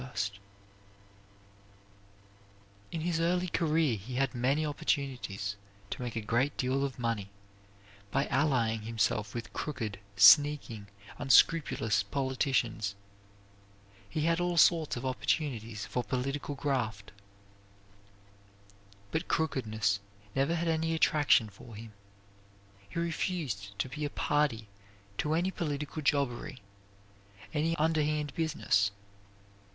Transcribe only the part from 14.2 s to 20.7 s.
had all sorts of opportunities for political graft. But crookedness never had